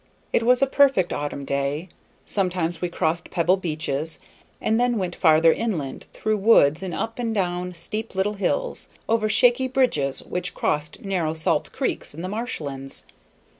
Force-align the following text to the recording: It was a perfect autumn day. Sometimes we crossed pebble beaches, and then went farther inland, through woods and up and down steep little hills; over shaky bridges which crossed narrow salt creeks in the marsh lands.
It 0.33 0.41
was 0.41 0.63
a 0.63 0.65
perfect 0.65 1.13
autumn 1.13 1.45
day. 1.45 1.87
Sometimes 2.25 2.81
we 2.81 2.89
crossed 2.89 3.29
pebble 3.29 3.55
beaches, 3.57 4.17
and 4.59 4.79
then 4.79 4.97
went 4.97 5.15
farther 5.15 5.53
inland, 5.53 6.07
through 6.11 6.39
woods 6.39 6.81
and 6.81 6.91
up 6.91 7.19
and 7.19 7.35
down 7.35 7.75
steep 7.75 8.15
little 8.15 8.33
hills; 8.33 8.89
over 9.07 9.29
shaky 9.29 9.67
bridges 9.67 10.23
which 10.23 10.55
crossed 10.55 11.01
narrow 11.05 11.35
salt 11.35 11.71
creeks 11.71 12.15
in 12.15 12.23
the 12.23 12.29
marsh 12.29 12.59
lands. 12.59 13.03